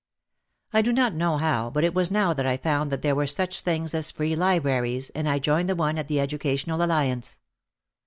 I 0.73 0.81
do 0.81 0.91
not 0.91 1.13
know 1.13 1.37
how 1.37 1.69
but 1.69 1.83
it 1.83 1.93
was 1.93 2.09
now 2.09 2.33
that 2.33 2.45
I 2.47 2.57
found 2.57 2.91
that 2.91 3.03
there 3.03 3.13
were 3.13 3.27
such 3.27 3.61
things 3.61 3.93
as 3.93 4.09
free 4.09 4.35
libraries 4.35 5.11
and 5.11 5.29
I 5.29 5.37
joined 5.37 5.69
the 5.69 5.75
one 5.75 5.99
at 5.99 6.07
the 6.07 6.19
Educational 6.19 6.81
Alliance. 6.83 7.37